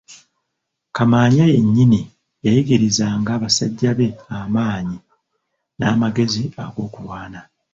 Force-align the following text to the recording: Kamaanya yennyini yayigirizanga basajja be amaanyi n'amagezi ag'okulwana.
Kamaanya 0.95 1.45
yennyini 1.53 2.01
yayigirizanga 2.45 3.31
basajja 3.41 3.91
be 3.97 4.07
amaanyi 4.39 4.97
n'amagezi 5.79 6.43
ag'okulwana. 6.63 7.41